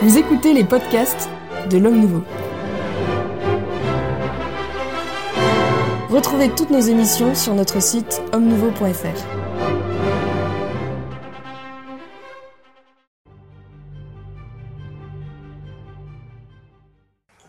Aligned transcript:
Vous 0.00 0.18
écoutez 0.18 0.52
les 0.52 0.64
podcasts 0.64 1.30
de 1.70 1.78
l'Homme 1.78 2.00
Nouveau. 2.00 2.24
Retrouvez 6.10 6.48
toutes 6.48 6.70
nos 6.70 6.80
émissions 6.80 7.36
sur 7.36 7.54
notre 7.54 7.80
site 7.80 8.20
homme-nouveau.fr. 8.32 9.42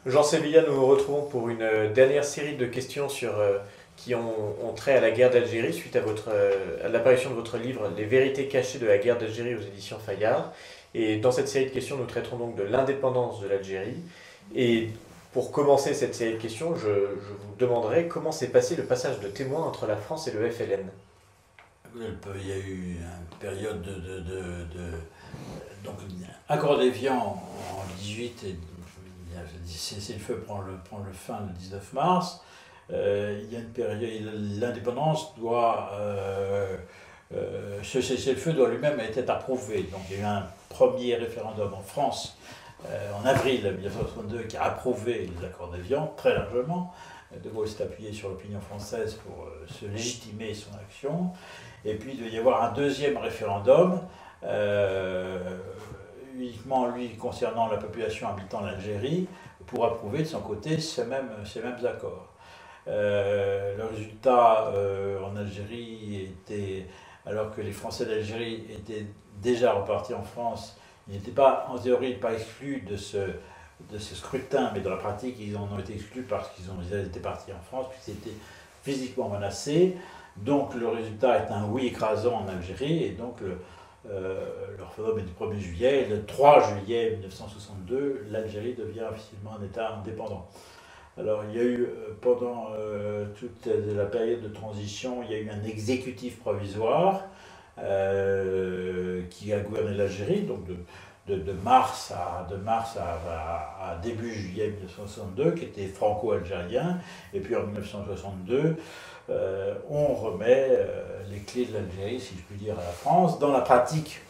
Jean 0.06 0.22
Sevilla, 0.22 0.62
nous 0.68 0.76
nous 0.76 0.86
retrouvons 0.86 1.24
pour 1.24 1.50
une 1.50 1.64
euh, 1.64 1.92
dernière 1.92 2.26
série 2.26 2.56
de 2.56 2.68
questions 2.68 3.10
sur, 3.10 3.40
euh, 3.40 3.58
qui 4.04 4.16
ont, 4.16 4.74
trait 4.76 4.98
à 4.98 5.02
la 5.02 5.12
guerre 5.12 5.30
d'Algérie 5.30 5.74
suite 5.74 5.96
à, 5.96 6.00
euh, 6.00 6.86
à 6.86 6.90
l'apparition 6.90 7.30
de 7.30 7.36
votre 7.36 7.58
livre 7.58 7.90
Les 7.96 8.04
vérités 8.04 8.48
cachées 8.48 8.80
de 8.80 8.86
la 8.86 8.98
guerre 8.98 9.18
d'Algérie 9.18 9.56
aux 9.56 9.62
éditions 9.62 9.98
Fayard. 9.98 10.52
Et 10.94 11.18
dans 11.18 11.32
cette 11.32 11.48
série 11.48 11.66
de 11.66 11.70
questions, 11.70 11.96
nous 11.96 12.06
traiterons 12.06 12.38
donc 12.38 12.56
de 12.56 12.64
l'indépendance 12.64 13.40
de 13.40 13.48
l'Algérie. 13.48 14.02
Et 14.56 14.90
pour 15.32 15.52
commencer 15.52 15.94
cette 15.94 16.16
série 16.16 16.34
de 16.34 16.42
questions, 16.42 16.76
je, 16.76 16.90
vous 16.90 17.56
demanderai 17.58 18.08
comment 18.08 18.32
s'est 18.32 18.50
passé 18.50 18.76
le 18.76 18.84
passage 18.84 19.20
de 19.22 19.28
témoin 19.30 19.66
entre 19.66 19.88
la 19.88 19.96
France 19.96 20.28
et 20.28 20.32
le 20.32 20.50
FLN. 20.50 20.90
Il 21.96 22.48
y 22.48 22.52
a 22.52 22.58
eu 22.58 22.98
une 22.98 23.38
période 23.40 23.82
de. 23.82 23.94
de, 23.94 24.20
de, 24.20 24.42
de 24.76 24.92
donc, 25.84 25.96
accord 26.48 26.78
d'Évian 26.78 27.16
en 27.18 27.84
18 28.00 28.44
et 28.46 28.56
c'est 29.66 30.14
le 30.14 30.20
feu 30.20 30.44
prend 30.46 30.62
le, 30.62 30.74
prend 30.86 31.00
le 31.00 31.12
fin 31.12 31.40
le 31.42 31.54
19 31.54 31.94
mars. 31.94 32.42
Euh, 32.92 33.42
il 33.44 33.54
y 33.54 33.56
a 33.56 33.60
une 33.60 33.72
période, 33.72 34.02
l'indépendance 34.60 35.36
doit, 35.38 35.92
euh, 35.94 36.76
euh, 37.34 37.80
ce 37.82 38.02
cessez-le-feu 38.02 38.54
doit 38.54 38.70
lui-même 38.70 39.00
être 39.00 39.30
approuvé. 39.30 39.84
Donc 39.84 40.02
il 40.10 40.18
y 40.18 40.20
a 40.20 40.24
eu 40.24 40.26
un 40.26 40.48
premier 40.70 41.16
référendum 41.16 41.74
en 41.74 41.82
France 41.82 42.38
en 43.18 43.26
avril 43.26 43.62
1962 43.62 44.44
qui 44.44 44.58
a 44.58 44.64
approuvé 44.64 45.32
les 45.40 45.46
accords 45.46 45.72
d'Évian 45.72 46.14
très 46.18 46.34
largement. 46.34 46.94
De 47.42 47.50
Gaulle 47.50 47.70
s'est 47.70 47.82
appuyé 47.82 48.12
sur 48.12 48.28
l'opinion 48.28 48.60
française 48.60 49.18
pour 49.26 49.48
se 49.68 49.86
légitimer 49.86 50.54
son 50.54 50.76
action. 50.76 51.32
Et 51.86 51.96
puis 51.96 52.12
il 52.12 52.20
devait 52.20 52.32
y 52.32 52.38
avoir 52.38 52.62
un 52.62 52.74
deuxième 52.74 53.16
référendum 53.16 54.02
uniquement 56.36 56.88
lui 56.88 57.16
concernant 57.16 57.70
la 57.70 57.78
population 57.78 58.28
habitant 58.28 58.60
l'Algérie, 58.60 59.30
pour 59.66 59.86
approuver 59.86 60.20
de 60.20 60.26
son 60.26 60.42
côté 60.42 60.78
ces 60.80 61.06
mêmes, 61.06 61.32
ces 61.46 61.62
mêmes 61.62 61.86
accords. 61.86 62.33
Euh, 62.88 63.78
le 63.78 63.86
résultat 63.86 64.68
euh, 64.74 65.22
en 65.24 65.36
Algérie 65.36 66.22
était, 66.24 66.88
alors 67.26 67.56
que 67.56 67.62
les 67.62 67.72
Français 67.72 68.06
d'Algérie 68.06 68.66
étaient 68.70 69.06
déjà 69.42 69.74
repartis 69.74 70.14
en 70.14 70.24
France, 70.24 70.78
ils 71.08 71.16
n'étaient 71.16 71.32
pas, 71.32 71.68
en 71.70 71.78
théorie, 71.78 72.14
pas 72.14 72.34
exclus 72.34 72.82
de 72.82 72.98
ce, 72.98 73.18
de 73.92 73.98
ce 73.98 74.16
scrutin, 74.16 74.72
mais 74.74 74.82
dans 74.82 74.90
la 74.90 74.98
pratique, 74.98 75.36
ils 75.40 75.56
en 75.58 75.70
ont 75.74 75.80
été 75.80 75.94
exclus 75.94 76.24
parce 76.24 76.50
qu'ils 76.52 76.70
ont 76.70 76.82
été 76.82 77.20
partis 77.20 77.52
en 77.52 77.62
France, 77.62 77.88
puisqu'ils 77.92 78.30
étaient 78.30 78.38
physiquement 78.84 79.30
menacés. 79.30 79.98
Donc 80.38 80.74
le 80.74 80.88
résultat 80.88 81.46
est 81.46 81.52
un 81.52 81.66
oui 81.66 81.88
écrasant 81.88 82.46
en 82.46 82.48
Algérie, 82.48 83.04
et 83.04 83.12
donc 83.12 83.40
le, 83.42 83.58
euh, 84.10 85.18
est 85.18 85.22
du 85.22 85.34
1er 85.34 85.60
juillet. 85.60 86.08
Le 86.10 86.26
3 86.26 86.74
juillet 86.74 87.12
1962, 87.12 88.28
l'Algérie 88.30 88.74
devient 88.74 89.06
officiellement 89.10 89.58
un 89.60 89.64
État 89.64 89.96
indépendant. 89.96 90.48
Alors 91.18 91.44
il 91.50 91.56
y 91.56 91.60
a 91.60 91.64
eu, 91.64 91.84
euh, 91.84 92.14
pendant 92.22 92.70
euh, 92.78 93.26
toute 93.40 93.68
la 93.68 94.06
période 94.06 94.42
de 94.42 94.48
transition, 94.48 95.24
il 95.24 95.32
y 95.32 95.36
a 95.36 95.40
eu 95.40 95.50
un 95.50 95.64
exécutif 95.64 96.40
provisoire 96.40 97.22
qui 99.32 99.52
a 99.52 99.60
gouverné 99.62 99.96
l'Algérie, 99.96 100.42
donc 100.42 100.60
de, 101.28 101.54
mars, 101.64 102.12
à, 102.12 102.48
de 102.50 102.56
mars 102.58 102.98
à, 102.98 103.98
début 104.02 104.34
juillet 104.34 104.68
1962, 104.68 105.52
qui 105.52 105.66
était 105.66 105.88
franco-algérien. 105.88 107.00
Et 107.34 107.40
puis 107.40 107.56
en 107.56 107.64
1962, 107.64 108.76
euh, 109.30 109.76
on 109.90 110.14
remet 110.14 110.68
euh, 110.70 111.22
les 111.32 111.40
clés 111.40 111.66
de 111.66 111.74
l'Algérie, 111.74 112.20
si 112.20 112.36
je 112.36 112.42
puis 112.42 112.58
dire, 112.58 112.74
à 112.78 112.84
la 112.84 112.92
France. 112.92 113.40
Dans 113.40 113.52
la 113.52 113.62
pratique, 113.62 114.22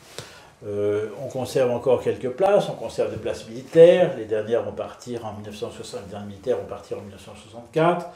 euh, 0.66 1.10
on 1.22 1.28
conserve 1.28 1.72
encore 1.72 2.02
quelques 2.02 2.30
places, 2.30 2.70
on 2.70 2.74
conserve 2.74 3.12
des 3.12 3.18
places 3.18 3.48
militaires. 3.48 4.16
Les 4.18 4.26
dernières 4.26 4.64
vont 4.64 4.72
partir 4.72 5.26
en 5.26 5.34
1960, 5.34 6.02
les 6.12 6.26
militaires 6.26 6.58
vont 6.58 6.66
partir 6.66 6.98
en 6.98 7.02
1964. 7.02 8.08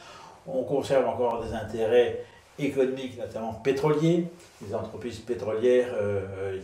On 0.46 0.62
conserve 0.62 1.06
encore 1.06 1.44
des 1.44 1.52
intérêts 1.52 2.24
économiques, 2.58 3.18
notamment 3.18 3.52
pétroliers. 3.52 4.24
Les 4.66 4.74
entreprises 4.74 5.18
pétrolières 5.18 5.94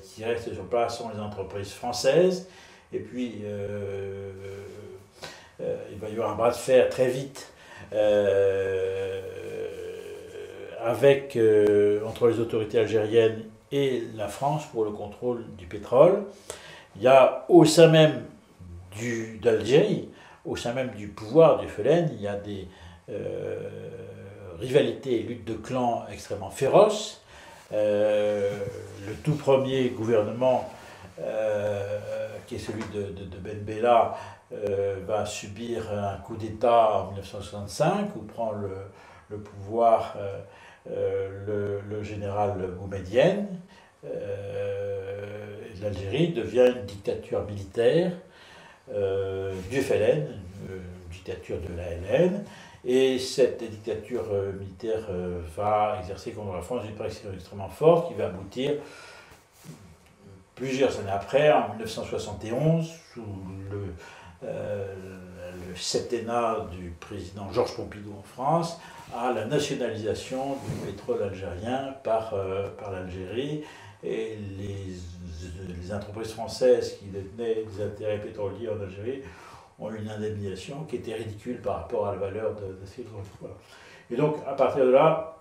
qui 0.02 0.24
restent 0.24 0.52
sur 0.54 0.64
place 0.64 0.98
sont 0.98 1.10
les 1.14 1.20
entreprises 1.20 1.72
françaises. 1.72 2.48
Et 2.92 3.00
puis, 3.00 3.42
il 5.60 5.98
va 6.00 6.08
y 6.08 6.12
avoir 6.12 6.30
un 6.30 6.34
bras 6.34 6.50
de 6.50 6.56
fer 6.56 6.88
très 6.88 7.08
vite 7.08 7.52
avec, 10.84 11.36
euh, 11.36 12.04
entre 12.06 12.28
les 12.28 12.38
autorités 12.38 12.78
algériennes 12.78 13.42
et 13.72 14.02
la 14.14 14.28
France 14.28 14.66
pour 14.66 14.84
le 14.84 14.90
contrôle 14.90 15.44
du 15.56 15.66
pétrole. 15.66 16.24
Il 16.96 17.02
y 17.02 17.08
a 17.08 17.44
au 17.48 17.64
sein 17.64 17.88
même 17.88 18.24
d'Algérie, 19.42 20.08
au 20.44 20.56
sein 20.56 20.72
même 20.72 20.90
du 20.90 21.08
pouvoir 21.08 21.58
du 21.58 21.68
FLN, 21.68 22.10
il 22.12 22.20
y 22.20 22.28
a 22.28 22.36
des 22.36 22.68
euh, 23.10 23.58
rivalités 24.60 25.20
et 25.20 25.22
luttes 25.24 25.44
de 25.44 25.54
clans 25.54 26.04
extrêmement 26.12 26.50
féroces. 26.50 27.22
Euh, 27.72 28.64
le 29.06 29.14
tout 29.14 29.34
premier 29.34 29.88
gouvernement, 29.90 30.70
qui 32.46 32.56
est 32.56 32.58
celui 32.58 32.84
de, 32.94 33.38
Ben 33.38 33.58
Bella, 33.58 34.14
va 35.06 35.26
subir 35.26 35.90
un 35.92 36.16
coup 36.18 36.36
d'État 36.36 36.98
en 36.98 37.06
1965 37.08 38.14
où 38.16 38.20
prend 38.20 38.52
le 38.52 39.38
pouvoir 39.38 40.16
euh, 40.90 41.80
le, 41.88 42.02
général 42.02 42.58
Boumedienne, 42.78 43.46
euh, 44.04 45.56
l'Algérie 45.80 46.32
devient 46.32 46.74
une 46.76 46.84
dictature 46.84 47.46
militaire 47.46 48.12
euh, 48.92 49.54
du 49.70 49.80
FLN, 49.80 50.26
une 50.68 50.82
dictature 51.10 51.56
de 51.60 51.74
l'ALN, 51.74 52.44
et 52.84 53.18
cette 53.18 53.64
dictature 53.64 54.26
militaire 54.58 55.06
va 55.56 55.96
exercer 56.00 56.32
contre 56.32 56.54
la 56.54 56.60
France 56.60 56.82
une 56.86 56.94
pression 56.94 57.30
extrêmement 57.32 57.70
forte 57.70 58.08
qui 58.08 58.14
va 58.18 58.26
aboutir 58.26 58.72
plusieurs 60.54 60.98
années 61.00 61.10
après, 61.10 61.50
en 61.50 61.70
1971, 61.70 62.92
sous 63.14 63.24
le, 63.70 63.94
le 64.42 65.76
septennat 65.76 66.66
du 66.72 66.90
président 67.00 67.50
Georges 67.50 67.74
Pompidou 67.74 68.12
en 68.18 68.22
France, 68.22 68.78
à 69.12 69.32
la 69.32 69.44
nationalisation 69.44 70.56
du 70.66 70.86
pétrole 70.86 71.22
algérien 71.22 71.94
par, 72.02 72.34
euh, 72.34 72.68
par 72.78 72.90
l'Algérie 72.90 73.62
et 74.02 74.38
les, 74.58 74.94
les, 75.82 75.92
entreprises 75.92 76.32
françaises 76.32 76.96
qui 76.98 77.06
détenaient 77.06 77.64
des 77.64 77.84
intérêts 77.84 78.18
pétroliers 78.18 78.68
en 78.68 78.80
Algérie 78.80 79.22
ont 79.78 79.90
eu 79.90 79.98
une 79.98 80.08
indemnisation 80.08 80.84
qui 80.84 80.96
était 80.96 81.14
ridicule 81.14 81.60
par 81.60 81.76
rapport 81.76 82.06
à 82.06 82.12
la 82.12 82.18
valeur 82.18 82.54
de, 82.54 82.76
ces 82.86 83.04
voilà. 83.40 83.54
Et 84.10 84.16
donc, 84.16 84.36
à 84.46 84.52
partir 84.54 84.84
de 84.84 84.90
là, 84.90 85.36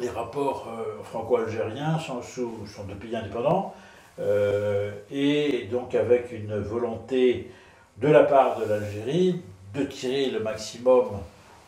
les 0.00 0.08
rapports 0.08 0.68
euh, 0.68 1.02
franco-algériens 1.02 1.98
sont, 1.98 2.22
sous, 2.22 2.66
sont 2.66 2.84
de 2.84 2.94
pays 2.94 3.16
indépendants 3.16 3.74
euh, 4.20 4.92
et 5.10 5.68
donc 5.70 5.94
avec 5.94 6.32
une 6.32 6.58
volonté 6.58 7.50
de 7.98 8.08
la 8.08 8.24
part 8.24 8.58
de 8.58 8.64
l'Algérie 8.64 9.40
de 9.74 9.84
tirer 9.84 10.30
le 10.30 10.40
maximum 10.40 11.06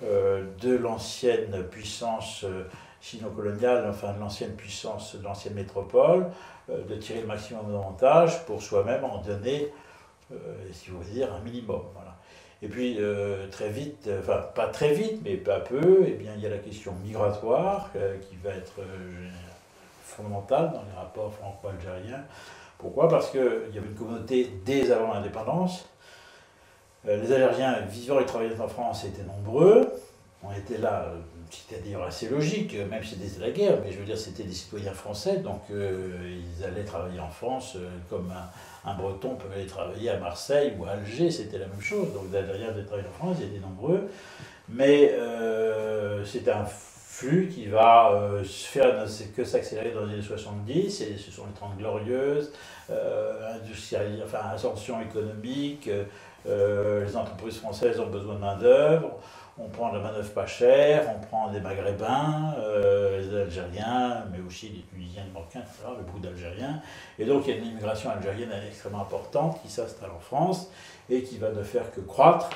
de 0.03 0.77
l'ancienne 0.77 1.65
puissance 1.71 2.44
euh, 2.44 2.65
sino-coloniale, 3.00 3.87
enfin 3.88 4.13
de 4.13 4.21
l'ancienne 4.21 4.54
puissance, 4.54 5.16
de 5.16 5.24
l'ancienne 5.24 5.54
métropole, 5.54 6.27
euh, 6.71 6.84
de 6.84 6.95
tirer 6.97 7.22
le 7.22 7.27
maximum 7.27 7.66
d'avantages 7.66 8.45
pour 8.47 8.63
soi-même 8.63 9.04
en 9.04 9.19
donner, 9.19 9.72
si 10.72 10.91
vous 10.91 10.98
voulez 10.98 11.15
dire, 11.15 11.34
un 11.34 11.41
minimum. 11.41 11.83
Et 12.63 12.69
puis 12.69 13.01
très 13.51 13.71
vite, 13.71 14.09
enfin 14.21 14.45
pas 14.54 14.69
très 14.69 14.92
vite, 14.92 15.22
mais 15.24 15.42
à 15.51 15.59
peu, 15.59 16.04
eh 16.07 16.13
bien, 16.13 16.33
il 16.36 16.42
y 16.42 16.47
a 16.47 16.51
la 16.51 16.59
question 16.59 16.92
migratoire 17.03 17.91
qui 18.28 18.36
va 18.36 18.51
être 18.51 18.80
fondamentale 20.04 20.71
dans 20.72 20.83
les 20.83 20.97
rapports 20.97 21.33
franco-algériens. 21.34 22.22
Pourquoi? 22.78 23.09
Parce 23.09 23.30
qu'il 23.30 23.41
y 23.74 23.78
avait 23.78 23.89
une 23.89 23.95
communauté 23.95 24.51
dès 24.65 24.92
avant 24.92 25.15
l'indépendance 25.15 25.84
euh, 25.84 25.99
les 27.04 27.32
Algériens 27.32 27.80
vivant 27.88 28.20
et 28.20 28.26
travaillant 28.26 28.60
en 28.60 28.68
France 28.68 29.04
étaient 29.04 29.22
nombreux. 29.22 29.91
On 30.42 30.52
était 30.52 30.78
là, 30.78 31.06
euh, 31.08 31.18
c'était 31.50 31.82
d'ailleurs 31.82 32.04
assez 32.04 32.28
logique, 32.28 32.74
même 32.91 33.02
si 33.02 33.16
c'était 33.16 33.41
la 33.41 33.50
guerre, 33.50 33.78
mais 33.84 33.92
je 33.92 33.98
veux 33.98 34.04
dire, 34.04 34.16
c'était 34.16 34.44
des 34.44 34.52
citoyens 34.52 34.92
français, 34.92 35.38
donc 35.38 35.60
euh, 35.70 36.41
ils 36.58 36.64
allaient 36.64 36.84
travailler 36.84 37.20
en 37.20 37.28
France 37.28 37.76
comme 38.08 38.32
un, 38.84 38.94
Breton 38.94 39.34
peut 39.34 39.52
aller 39.54 39.66
travailler 39.66 40.10
à 40.10 40.18
Marseille 40.18 40.72
ou 40.78 40.86
à 40.86 40.92
Alger, 40.92 41.30
c'était 41.30 41.58
la 41.58 41.66
même 41.66 41.82
chose. 41.82 42.12
Donc 42.14 42.24
les 42.32 42.38
Algériens 42.38 42.70
étaient 42.70 42.84
travailler 42.84 43.08
en 43.08 43.18
France, 43.18 43.36
ils 43.41 43.48
étaient 43.48 43.66
nombreux, 43.66 44.08
mais 44.68 45.14
c'était 46.24 46.52
un 46.52 46.66
flux 47.20 47.48
qui 47.48 47.66
va 47.66 48.12
euh, 48.12 48.44
se 48.44 48.66
faire 48.66 49.04
que 49.36 49.44
s'accélérer 49.44 49.91
dans 49.91 50.06
les 50.06 50.14
années 50.14 50.22
70, 50.22 51.02
et 51.02 51.18
ce 51.18 51.30
sont 51.30 51.44
les 51.44 51.52
30 51.52 51.76
glorieuses, 51.76 52.50
euh, 52.88 53.58
enfin, 54.24 54.38
ascension 54.54 55.02
économique, 55.02 55.91
euh, 56.48 57.04
les 57.04 57.16
entreprises 57.16 57.59
françaises 57.59 58.01
ont 58.01 58.09
besoin 58.09 58.34
de 58.34 58.41
main-d'œuvre, 58.41 59.10
on 59.59 59.69
prend 59.69 59.91
de 59.91 59.98
la 59.98 60.04
main-d'œuvre 60.04 60.31
pas 60.31 60.47
chère, 60.47 61.04
on 61.15 61.21
prend 61.27 61.51
des 61.51 61.60
Maghrébins, 61.60 62.54
les 63.19 63.37
Algériens, 63.37 64.25
mais 64.33 64.39
aussi 64.47 64.71
des 64.71 64.81
Tunisiens, 64.81 65.25
des 65.25 65.33
Marocains, 65.33 65.60
etc., 65.60 65.89
beaucoup 65.98 66.19
d'Algériens. 66.19 66.81
Et 67.19 67.27
donc 67.27 67.47
il 67.47 67.51
y 67.51 67.57
a 67.57 67.59
une 67.59 67.66
immigration 67.66 68.10
algérienne 68.10 68.51
extrêmement 68.66 69.03
importante 69.03 69.60
qui 69.60 69.69
s'installe 69.69 70.10
en 70.16 70.21
France 70.21 70.71
et 71.10 71.22
qui 71.22 71.37
va 71.37 71.51
ne 71.51 71.63
faire 71.63 71.91
que 71.92 72.01
croître 72.01 72.48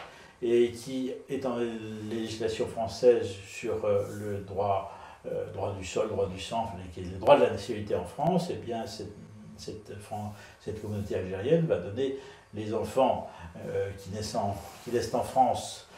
et 0.45 0.73
qui 0.73 1.13
dans 1.43 1.57
les 1.57 1.73
législations 2.11 2.67
françaises 2.67 3.29
sur 3.47 3.85
euh, 3.85 4.05
le 4.19 4.39
droit, 4.41 4.93
euh, 5.27 5.51
droit 5.53 5.75
du 5.75 5.85
sol, 5.85 6.09
droit 6.09 6.29
du 6.29 6.39
sang, 6.39 6.71
qui 6.93 7.01
est 7.01 7.05
le 7.05 7.19
droit 7.19 7.37
de 7.37 7.45
la 7.45 7.51
nationalité 7.51 7.95
en 7.95 8.05
France, 8.05 8.49
eh 8.51 8.57
bien 8.57 8.87
cette, 8.87 9.15
cette, 9.57 9.93
cette 10.61 10.83
communauté 10.83 11.17
algérienne 11.17 11.67
va 11.67 11.79
donner 11.79 12.19
les 12.55 12.75
enfants 12.75 13.29
euh, 13.67 13.91
qui, 13.99 14.11
naissent 14.11 14.37
qui 14.85 14.91
naissent 14.91 15.15
en 15.15 15.23
France 15.23 15.89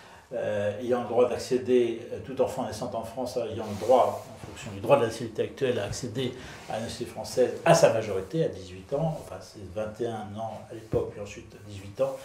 ayant 0.80 1.02
le 1.02 1.08
droit 1.08 1.28
d'accéder, 1.28 2.00
tout 2.24 2.40
enfant 2.42 2.66
naissant 2.66 2.90
en 2.94 3.04
France 3.04 3.36
ayant 3.36 3.64
le 3.64 3.86
droit, 3.86 4.26
en 4.34 4.46
fonction 4.48 4.72
du 4.72 4.80
droit 4.80 4.96
de 4.96 5.02
la 5.02 5.06
nationalité 5.06 5.42
actuelle, 5.42 5.78
à 5.78 5.84
accéder 5.84 6.34
à 6.68 6.72
la 6.72 6.80
nationalité 6.80 7.12
française 7.12 7.50
à 7.64 7.74
sa 7.74 7.92
majorité, 7.92 8.44
à 8.44 8.48
18 8.48 8.92
ans, 8.94 9.16
enfin 9.20 9.36
c'est 9.40 9.62
21 9.72 10.36
ans 10.36 10.60
à 10.68 10.74
l'époque, 10.74 11.12
puis 11.12 11.20
ensuite 11.20 11.54
18 11.68 12.00
ans 12.00 12.16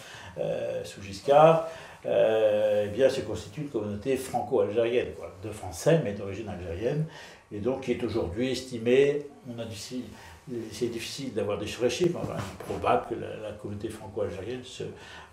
sous 0.84 1.04
Giscard, 1.04 1.68
euh, 2.06 2.88
eh 2.88 2.96
bien, 2.96 3.10
se 3.10 3.22
constitue 3.22 3.62
une 3.62 3.70
communauté 3.70 4.18
franco-algérienne, 4.18 5.10
de 5.44 5.52
Français, 5.52 6.02
mais 6.04 6.14
d'origine 6.14 6.50
algérienne, 6.50 7.06
et 7.52 7.60
donc 7.60 7.82
qui 7.82 7.92
est 7.92 8.04
aujourd'hui 8.04 8.52
estimée, 8.52 9.28
on 9.48 9.60
a 9.60 9.66
c'est 10.72 10.88
difficile 10.88 11.34
d'avoir 11.34 11.58
des 11.58 11.68
chiffres, 11.68 12.10
mais 12.14 12.20
enfin, 12.20 12.36
il 12.38 12.62
est 12.62 12.78
probable 12.78 13.06
que 13.10 13.16
la, 13.16 13.52
communauté 13.54 13.90
franco-algérienne 13.90 14.64
se 14.64 14.84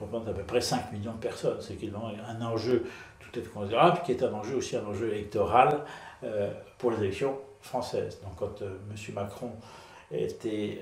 représente 0.01 0.29
à 0.29 0.33
peu 0.33 0.43
près 0.43 0.61
5 0.61 0.93
millions 0.93 1.13
de 1.13 1.19
personnes. 1.19 1.59
C'est 1.61 1.77
un 1.83 2.43
enjeu 2.43 2.85
tout 3.19 3.41
à 3.41 3.43
fait 3.43 3.49
considérable, 3.49 4.01
qui 4.05 4.13
est 4.13 4.23
un 4.23 4.33
enjeu 4.33 4.57
aussi 4.57 4.77
un 4.77 4.85
enjeu 4.85 5.13
électoral 5.13 5.81
euh, 6.23 6.51
pour 6.79 6.91
les 6.93 6.99
élections 6.99 7.39
françaises. 7.61 8.21
Donc 8.23 8.37
quand 8.37 8.63
euh, 8.63 8.77
M. 8.91 9.15
Macron 9.15 9.53
était 10.11 10.81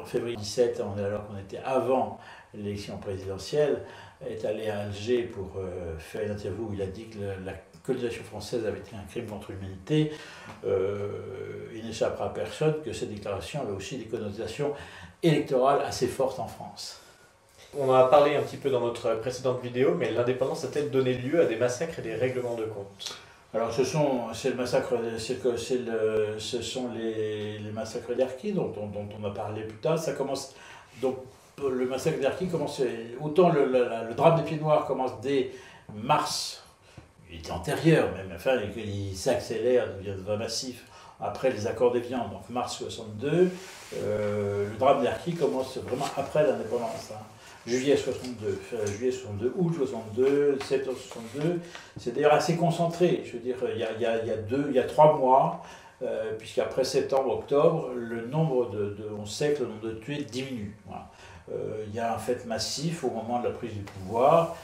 en 0.00 0.04
février 0.04 0.36
2017, 0.36 0.80
alors 0.98 1.26
qu'on 1.26 1.38
était 1.38 1.58
avant 1.64 2.20
l'élection 2.54 2.98
présidentielle, 2.98 3.82
est 4.28 4.44
allé 4.44 4.68
à 4.68 4.80
Alger 4.80 5.22
pour 5.24 5.52
euh, 5.56 5.98
faire 5.98 6.22
une 6.22 6.32
interview 6.32 6.68
où 6.70 6.74
il 6.74 6.82
a 6.82 6.86
dit 6.86 7.06
que 7.06 7.18
la, 7.44 7.52
colonisation 7.84 8.24
française 8.24 8.66
avait 8.66 8.78
été 8.78 8.96
un 8.96 9.04
crime 9.08 9.26
contre 9.26 9.52
l'humanité. 9.52 10.12
Euh, 10.66 11.08
il 11.74 11.84
n'échappera 11.84 12.26
à 12.26 12.28
personne 12.30 12.76
que 12.84 12.92
cette 12.92 13.12
déclaration 13.12 13.62
avait 13.62 13.72
aussi 13.72 13.98
des 13.98 14.06
connotations 14.06 14.72
électorales 15.22 15.82
assez 15.82 16.06
fortes 16.06 16.38
en 16.38 16.46
France. 16.46 17.00
On 17.76 17.90
en 17.90 17.94
a 17.94 18.04
parlé 18.04 18.36
un 18.36 18.42
petit 18.42 18.56
peu 18.56 18.70
dans 18.70 18.80
notre 18.80 19.14
précédente 19.16 19.60
vidéo, 19.60 19.94
mais 19.94 20.12
l'indépendance 20.12 20.64
a-t-elle 20.64 20.90
donné 20.90 21.14
lieu 21.14 21.40
à 21.40 21.46
des 21.46 21.56
massacres 21.56 21.98
et 21.98 22.02
des 22.02 22.14
règlements 22.14 22.54
de 22.54 22.64
compte? 22.64 23.18
Alors, 23.52 23.72
ce 23.72 23.84
sont, 23.84 24.32
c'est 24.32 24.50
le 24.50 24.56
massacre, 24.56 24.94
c'est 25.18 25.40
que 25.42 25.56
c'est 25.56 25.78
le, 25.78 26.38
ce 26.38 26.62
sont 26.62 26.90
les, 26.92 27.58
les 27.58 27.70
massacres 27.70 28.14
d'Arki 28.14 28.52
dont, 28.52 28.68
dont, 28.68 28.86
dont, 28.86 29.08
on 29.20 29.24
a 29.24 29.30
parlé 29.30 29.62
plus 29.62 29.78
tard. 29.78 29.98
Ça 29.98 30.12
commence 30.12 30.54
donc 31.00 31.16
le 31.62 31.86
massacre 31.86 32.20
d'Arki 32.20 32.48
commence, 32.48 32.82
autant 33.20 33.50
le, 33.50 33.66
le, 33.66 34.14
drame 34.14 34.36
des 34.38 34.42
Pieds 34.42 34.58
Noirs 34.58 34.86
commence 34.86 35.20
dès 35.20 35.52
mars, 35.94 36.63
il 37.34 37.40
était 37.40 37.50
antérieur 37.50 38.10
même, 38.12 38.32
enfin, 38.34 38.52
il 38.76 39.16
s'accélère, 39.16 39.86
devient 39.96 40.38
massif 40.38 40.84
après 41.20 41.50
les 41.50 41.66
accords 41.66 41.92
des 41.92 42.00
viandes, 42.00 42.30
donc 42.30 42.48
mars 42.48 42.76
62. 42.76 43.50
Euh, 43.96 44.70
le 44.70 44.76
drame 44.76 45.02
d'Arki 45.02 45.34
commence 45.34 45.78
vraiment 45.78 46.06
après 46.16 46.46
l'indépendance. 46.46 47.10
Hein. 47.12 47.22
Juillet 47.66 47.96
62, 47.96 48.60
juillet 48.98 49.10
62, 49.10 49.54
août 49.56 49.72
62, 49.74 50.58
septembre 50.62 50.98
62. 50.98 51.60
C'est 51.98 52.14
d'ailleurs 52.14 52.34
assez 52.34 52.56
concentré. 52.56 53.22
Je 53.24 53.32
veux 53.32 53.38
dire, 53.38 53.56
il 53.72 53.78
y 53.78 53.84
a, 53.84 54.18
il 54.22 54.28
il 54.28 54.46
deux, 54.46 54.66
il 54.68 54.76
y 54.76 54.78
a 54.78 54.84
trois 54.84 55.16
mois, 55.16 55.62
euh, 56.02 56.34
puisqu'après 56.38 56.84
septembre, 56.84 57.30
octobre, 57.30 57.90
le 57.96 58.26
nombre 58.26 58.70
de, 58.70 58.96
on 59.18 59.24
sait 59.24 59.54
que 59.54 59.62
le 59.62 59.70
nombre 59.70 59.86
de 59.86 59.92
tués 59.92 60.24
diminue. 60.24 60.76
Euh, 61.52 61.84
il 61.86 61.94
y 61.94 62.00
a 62.00 62.14
un 62.14 62.18
fait 62.18 62.44
massif 62.46 63.04
au 63.04 63.10
moment 63.10 63.38
de 63.38 63.48
la 63.48 63.54
prise 63.54 63.72
du 63.72 63.82
pouvoir, 63.82 64.56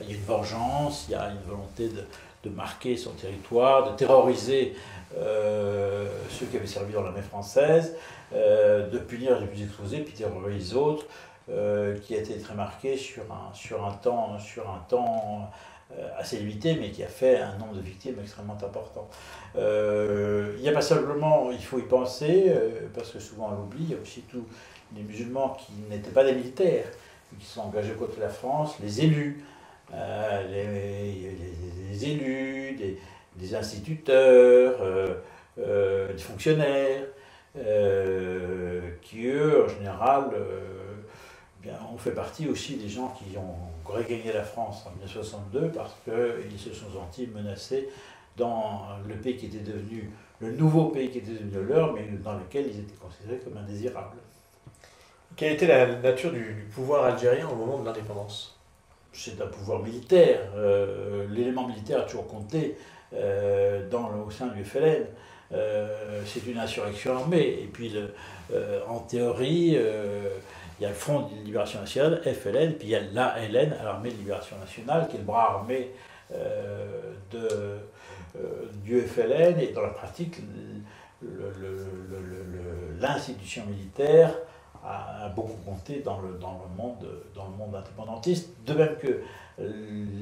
il 0.00 0.10
y 0.10 0.12
a 0.12 0.16
une 0.16 0.24
vengeance, 0.24 1.06
il 1.08 1.12
y 1.12 1.14
a 1.14 1.30
une 1.30 1.40
volonté 1.46 1.88
de, 1.88 2.50
marquer 2.50 2.96
son 2.98 3.12
territoire, 3.12 3.90
de 3.90 3.96
terroriser 3.96 4.74
euh, 5.16 6.06
ceux 6.28 6.44
qui 6.44 6.58
avaient 6.58 6.66
servi 6.66 6.92
dans 6.92 7.02
l'armée 7.02 7.22
française, 7.22 7.94
de 8.32 8.98
punir 8.98 9.40
les 9.40 9.46
plus 9.46 9.62
exposés, 9.62 10.00
puis 10.00 10.12
terroriser 10.12 10.58
les 10.58 10.74
autres, 10.74 11.06
qui 11.46 12.14
a 12.14 12.18
été 12.18 12.38
très 12.38 12.54
marqué 12.54 12.98
sur 12.98 13.22
un, 13.32 13.90
temps, 14.02 14.36
assez 16.18 16.36
limité, 16.36 16.76
mais 16.78 16.90
qui 16.90 17.02
a 17.02 17.08
fait 17.08 17.38
un 17.38 17.56
nombre 17.56 17.74
de 17.74 17.80
victimes 17.80 18.16
extrêmement 18.20 18.58
important. 18.62 19.08
il 19.54 20.60
n'y 20.60 20.68
a 20.68 20.72
pas 20.72 20.82
simplement, 20.82 21.50
il 21.50 21.64
faut 21.64 21.78
y 21.78 21.86
penser, 21.88 22.52
parce 22.94 23.10
que 23.10 23.20
souvent 23.20 23.48
on 23.52 23.62
l'oublie, 23.62 23.84
il 23.84 23.90
y 23.92 23.94
a 23.94 24.02
aussi 24.02 24.20
tout 24.22 24.44
des 24.92 25.02
musulmans 25.02 25.56
qui 25.58 25.72
n'étaient 25.90 26.10
pas 26.10 26.24
des 26.24 26.34
militaires, 26.34 26.86
qui 27.38 27.46
sont 27.46 27.62
engagés 27.62 27.94
contre 27.94 28.20
la 28.20 28.28
France, 28.28 28.76
les 28.80 29.02
élus, 29.02 29.44
euh, 29.94 31.22
les, 31.90 32.04
élus, 32.04 32.76
des, 33.36 33.54
instituteurs, 33.54 34.74
euh, 34.82 35.14
euh, 35.58 36.12
des 36.12 36.22
fonctionnaires, 36.22 37.04
qui 39.00 39.26
eux, 39.26 39.64
en 39.64 39.68
général, 39.68 40.24
bien, 41.62 41.74
ont 41.92 41.98
fait 41.98 42.10
partie 42.10 42.48
aussi 42.48 42.76
des 42.76 42.88
gens 42.88 43.16
qui 43.16 43.36
ont 43.38 43.54
regagné 43.84 44.32
la 44.32 44.42
France 44.42 44.84
en 44.86 44.90
1962 44.90 45.68
parce 45.68 45.94
qu'ils 46.04 46.58
se 46.58 46.72
sont 46.74 46.90
sentis 46.92 47.28
menacés 47.28 47.88
dans 48.36 48.88
le 49.06 49.14
pays 49.14 49.36
qui 49.36 49.46
était 49.46 49.58
devenu, 49.58 50.10
le 50.40 50.50
nouveau 50.52 50.86
pays 50.86 51.10
qui 51.10 51.18
était 51.18 51.30
devenu 51.30 51.64
leur, 51.68 51.92
mais 51.92 52.08
dans 52.24 52.34
lequel 52.34 52.66
ils 52.66 52.80
étaient 52.80 52.96
considérés 53.00 53.38
comme 53.38 53.56
indésirables. 53.56 54.18
Quelle 55.36 55.52
était 55.52 55.68
la 55.68 55.86
nature 56.00 56.32
du, 56.32 56.66
pouvoir 56.74 57.04
algérien 57.04 57.48
au 57.48 57.54
moment 57.54 57.78
de 57.78 57.86
l'indépendance? 57.86 58.53
C'est 59.14 59.40
un 59.40 59.46
pouvoir 59.46 59.80
militaire. 59.80 60.40
Euh, 60.56 61.26
l'élément 61.30 61.68
militaire 61.68 62.00
a 62.00 62.02
toujours 62.02 62.26
compté 62.26 62.76
euh, 63.14 63.88
dans, 63.88 64.10
au 64.26 64.30
sein 64.30 64.48
du 64.48 64.64
FLN. 64.64 65.04
Euh, 65.52 66.20
c'est 66.26 66.44
une 66.46 66.58
insurrection 66.58 67.16
armée. 67.16 67.60
Et 67.62 67.70
puis, 67.72 67.94
en 68.88 68.98
théorie, 69.00 69.78
il 69.78 70.82
y 70.82 70.84
a 70.84 70.88
le 70.88 70.94
Front 70.94 71.28
de 71.28 71.44
Libération 71.44 71.80
Nationale, 71.80 72.20
FLN, 72.24 72.72
puis 72.72 72.88
il 72.88 72.90
y 72.90 72.96
a 72.96 73.00
l'ALN, 73.00 73.76
l'Armée 73.84 74.10
de 74.10 74.16
Libération 74.16 74.56
Nationale, 74.58 75.06
qui 75.08 75.16
est 75.16 75.20
le 75.20 75.24
bras 75.24 75.52
armé 75.52 75.90
de, 77.30 77.78
du 78.82 79.00
FLN. 79.00 79.60
Et 79.60 79.68
dans 79.68 79.82
la 79.82 79.90
pratique, 79.90 80.40
l'institution 83.00 83.62
militaire 83.66 84.34
a, 84.84 85.28
beaucoup 85.34 85.58
compté 85.64 86.00
dans 86.00 86.20
le, 86.20 86.34
dans, 86.40 86.52
le 86.52 86.76
monde, 86.76 87.06
dans 87.34 87.44
le 87.46 87.56
monde 87.56 87.74
indépendantiste, 87.74 88.50
de 88.66 88.74
même 88.74 88.96
que 88.96 89.20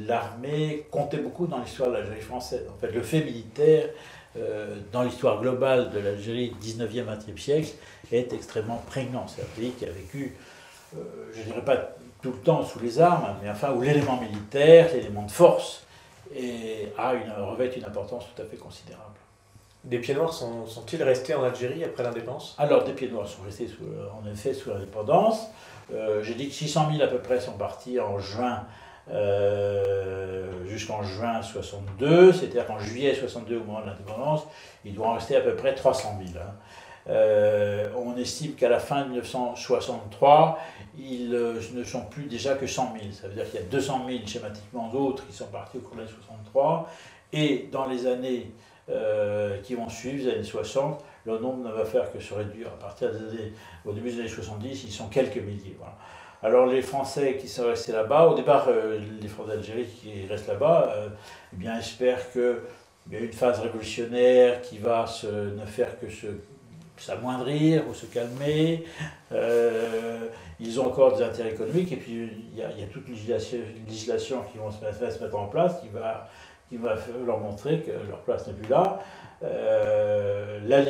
l'armée 0.07 0.87
comptait 0.91 1.19
beaucoup 1.19 1.47
dans 1.47 1.59
l'histoire 1.59 1.89
de 1.89 1.95
l'Algérie 1.95 2.21
française. 2.21 2.67
En 2.71 2.79
fait, 2.79 2.93
le 2.93 3.03
fait 3.03 3.25
militaire 3.25 3.87
euh, 4.37 4.77
dans 4.93 5.03
l'histoire 5.03 5.41
globale 5.41 5.91
de 5.91 5.99
l'Algérie 5.99 6.55
19e, 6.63 7.05
20e 7.05 7.39
siècle 7.39 7.73
est 8.11 8.33
extrêmement 8.33 8.83
prégnant. 8.87 9.27
C'est 9.29 9.43
un 9.43 9.57
pays 9.57 9.73
qui 9.73 9.85
a 9.85 9.91
vécu, 9.91 10.35
euh, 10.97 11.01
je 11.35 11.41
ne 11.41 11.45
dirais 11.45 11.65
pas 11.65 11.97
tout 12.23 12.33
le 12.33 12.39
temps 12.39 12.65
sous 12.65 12.79
les 12.79 13.01
armes, 13.01 13.37
mais 13.43 13.51
enfin 13.51 13.73
où 13.73 13.83
l'élément 13.83 14.21
militaire, 14.21 14.91
l'élément 14.95 15.25
de 15.25 15.31
force, 15.31 15.85
a 16.97 17.15
une, 17.15 17.31
revêt 17.45 17.71
une 17.77 17.85
importance 17.85 18.25
tout 18.35 18.41
à 18.41 18.45
fait 18.47 18.57
considérable. 18.57 19.17
Des 19.85 19.99
pieds 19.99 20.15
noirs 20.15 20.33
sont, 20.33 20.65
ils 20.93 21.03
restés 21.03 21.35
en 21.35 21.43
Algérie 21.43 21.83
après 21.83 22.05
l'indépendance? 22.05 22.55
Alors, 22.59 22.85
des 22.85 22.93
pieds 22.93 23.09
noirs 23.09 23.27
sont 23.27 23.43
restés 23.43 23.69
euh, 23.83 24.07
en 24.13 24.31
effet 24.31 24.55
sous 24.55 24.71
l'indépendance. 24.71 25.49
Euh, 25.93 26.23
J'ai 26.23 26.35
dit 26.35 26.49
que 26.49 26.55
600 26.55 26.91
000 26.93 27.03
à 27.03 27.09
peu 27.09 27.19
près 27.19 27.41
sont 27.41 27.53
partis 27.53 27.99
en 27.99 28.19
juin 28.21 28.65
euh, 29.11 30.65
jusqu'en 30.69 31.03
juin 31.03 31.43
62, 31.43 32.33
c'est-à-dire 32.33 32.67
qu'en 32.67 32.79
juillet 32.79 33.13
62, 33.17 33.57
au 33.57 33.65
moment 33.65 33.81
de 33.81 33.87
l'indépendance, 33.87 34.43
il 34.85 34.95
doit 34.95 35.09
en 35.09 35.15
rester 35.15 35.35
à 35.35 35.41
peu 35.41 35.57
près 35.57 35.75
300 35.75 36.17
000. 36.33 36.39
Hein. 36.39 37.91
On 37.97 38.17
estime 38.17 38.53
qu'à 38.53 38.69
la 38.69 38.79
fin 38.79 39.03
de 39.03 39.09
1963, 39.09 40.61
ils 40.97 41.31
ne 41.75 41.83
sont 41.83 42.03
plus 42.03 42.27
déjà 42.27 42.55
que 42.55 42.69
100 42.69 42.95
000. 43.01 43.13
Ça 43.13 43.27
veut 43.27 43.35
dire 43.35 43.51
qu'il 43.51 43.59
y 43.59 43.63
a 43.63 43.67
200 43.67 44.03
000 44.07 44.21
schématiquement 44.25 44.89
d'autres 44.91 45.27
qui 45.27 45.33
sont 45.33 45.47
partis 45.47 45.79
au 45.79 45.81
cours 45.81 45.97
de 45.97 46.03
l'année 46.03 46.13
63. 46.21 46.89
Et 47.33 47.69
dans 47.73 47.87
les 47.87 48.07
années 48.07 48.53
euh, 48.89 49.59
qui 49.63 49.77
vont 49.77 49.89
suivre, 49.89 50.25
les 50.25 50.35
années 50.35 50.43
60, 50.43 51.05
le 51.25 51.39
nombre 51.39 51.69
ne 51.69 51.73
va 51.73 51.85
faire 51.85 52.11
que 52.13 52.19
se 52.19 52.35
réduire. 52.35 52.67
À 52.67 52.83
partir 52.83 53.11
au 53.85 53.93
début 53.93 54.11
des 54.11 54.21
années 54.21 54.29
70, 54.29 54.85
ils 54.85 54.91
sont 54.91 55.07
quelques 55.09 55.37
milliers. 55.37 55.77
Alors 56.43 56.67
les 56.67 56.83
Français 56.83 57.37
qui 57.41 57.47
sont 57.47 57.67
restés 57.67 57.93
là-bas, 57.93 58.27
au 58.27 58.35
départ, 58.35 58.67
euh, 58.69 58.99
les 59.21 59.29
Français 59.29 59.51
d'Algérie 59.53 59.87
qui 59.87 60.27
restent 60.27 60.49
là-bas, 60.49 60.93
euh, 60.97 61.09
eh 61.53 61.57
bien, 61.57 61.79
espèrent 61.79 62.33
que 62.33 62.63
il 63.09 63.15
y 63.15 63.17
a 63.17 63.21
une 63.21 63.33
phase 63.33 63.61
révolutionnaire 63.61 64.63
qui 64.63 64.79
va 64.79 65.07
ne 65.25 65.67
faire 65.67 65.99
que 65.99 66.09
se 66.09 66.27
s'amoindrir 66.97 67.83
ou 67.89 67.95
se 67.95 68.07
calmer. 68.07 68.85
Ils 70.61 70.81
ont 70.81 70.87
encore 70.87 71.17
des 71.17 71.25
intérêts 71.25 71.51
économiques 71.51 71.91
et 71.91 71.97
puis 71.97 72.31
il 72.53 72.59
y 72.59 72.63
a, 72.63 72.87
toute 72.93 73.09
législation, 73.09 73.59
législation 73.89 74.43
qui 74.53 74.59
va 74.59 74.71
se, 74.93 75.19
se 75.19 75.23
mettre 75.23 75.37
en 75.37 75.47
place 75.47 75.81
qui 75.81 75.89
va, 75.89 76.29
qui 76.73 76.79
va 76.79 76.95
leur 77.27 77.39
montrer 77.39 77.81
que 77.81 77.91
leur 78.09 78.21
place 78.21 78.47
n'est 78.47 78.55
plus 78.55 78.71
là. 78.71 78.99
Euh, 79.45 80.59
la, 80.65 80.81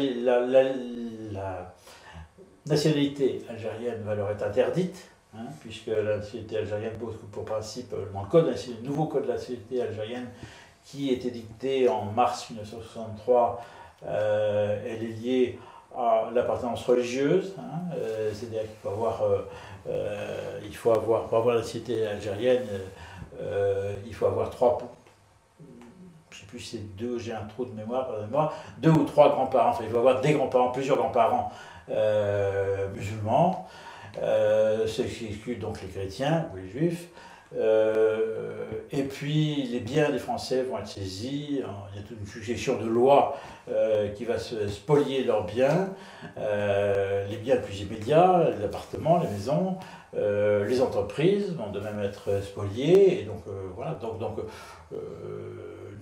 nationalité 2.64 3.42
algérienne 3.50 4.02
va 4.04 4.14
leur 4.14 4.30
être 4.30 4.44
interdite, 4.44 5.08
hein, 5.34 5.46
puisque 5.60 5.88
la 5.88 6.18
nationalité 6.18 6.58
algérienne 6.58 6.92
pose 7.00 7.16
pour 7.32 7.44
principe, 7.44 7.92
le, 7.92 8.86
nouveau 8.86 9.06
code 9.06 9.24
de 9.24 9.28
la 9.28 9.34
nationalité 9.34 9.82
algérienne 9.82 10.28
qui 10.84 11.10
était 11.10 11.32
dicté 11.32 11.88
en 11.88 12.04
mars 12.04 12.50
1963, 12.50 13.64
euh, 14.06 14.80
elle 14.86 15.02
est 15.02 15.14
liée 15.20 15.58
à 15.96 16.30
l'appartenance 16.32 16.84
religieuse, 16.84 17.56
hein, 17.58 17.80
euh, 17.96 18.30
c'est-à-dire 18.32 18.62
qu'il 18.62 18.78
faut 18.80 18.90
avoir, 18.90 19.24
il 20.64 20.76
faut 20.76 20.92
avoir, 20.92 21.26
pour 21.26 21.38
avoir 21.38 21.56
la 21.56 21.62
nationalité 21.62 22.06
algérienne, 22.06 22.68
il 24.06 24.14
faut 24.14 24.26
avoir 24.26 24.48
trois, 24.50 24.78
je 26.32 26.40
sais 26.40 26.46
plus 26.46 26.60
si 26.60 26.76
c'est 26.76 26.96
deux, 26.96 27.18
j'ai 27.18 27.32
un 27.32 27.44
trou 27.44 27.64
de 27.64 27.72
mémoire, 27.72 28.06
pardonnez-moi, 28.06 28.52
deux 28.78 28.90
ou 28.90 29.04
trois 29.04 29.30
grands-parents, 29.30 29.70
enfin 29.70 29.84
il 29.84 29.90
faut 29.90 29.98
avoir 29.98 30.20
des 30.20 30.32
grands-parents, 30.32 30.70
plusieurs 30.70 30.96
grands-parents 30.96 31.52
euh, 31.90 32.88
musulmans, 32.94 33.66
euh, 34.22 34.86
ce 34.86 35.02
qui 35.02 35.26
exclut 35.26 35.56
donc 35.56 35.82
les 35.82 35.88
chrétiens 35.88 36.48
ou 36.52 36.58
les 36.58 36.68
juifs. 36.68 37.08
Euh, 37.54 38.64
et 38.90 39.02
puis 39.02 39.64
les 39.64 39.80
biens 39.80 40.10
des 40.10 40.18
Français 40.18 40.62
vont 40.62 40.78
être 40.78 40.86
saisis. 40.86 41.60
Il 41.60 41.96
y 41.96 41.98
a 41.98 42.02
toute 42.06 42.18
une 42.18 42.26
succession 42.26 42.78
de 42.78 42.86
lois 42.86 43.36
qui 44.16 44.24
va 44.24 44.38
se 44.38 44.68
spolier 44.68 45.24
leurs 45.24 45.44
biens, 45.44 45.90
les 46.36 47.36
biens 47.36 47.56
les 47.56 47.60
plus 47.60 47.80
immédiats, 47.80 48.50
les 48.56 48.64
appartements, 48.64 49.18
les 49.18 49.28
maisons, 49.28 49.76
les 50.14 50.80
entreprises 50.80 51.52
vont 51.54 51.70
de 51.70 51.80
même 51.80 52.00
être 52.00 52.42
spoliées. 52.42 53.20
Et 53.20 53.24
donc 53.24 53.42
voilà, 53.76 53.92
donc, 53.94 54.18
donc 54.18 54.38